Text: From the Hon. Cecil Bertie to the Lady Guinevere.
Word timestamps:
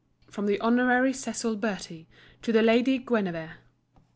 From 0.31 0.47
the 0.47 0.59
Hon. 0.61 1.13
Cecil 1.13 1.57
Bertie 1.57 2.07
to 2.41 2.51
the 2.51 2.63
Lady 2.63 2.97
Guinevere. 2.97 3.57